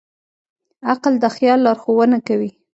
عقل 0.91 1.13
د 1.23 1.25
خیال 1.35 1.59
لارښوونه 1.65 2.17
کوي. 2.27 2.51